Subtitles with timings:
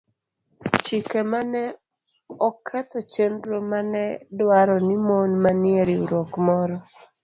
[0.83, 1.63] chike ma ne
[2.47, 4.05] oketho chenro ma ne
[4.39, 6.77] dwaro ni mon manie riwruok moro